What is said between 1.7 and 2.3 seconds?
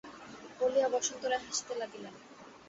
লাগিলেন।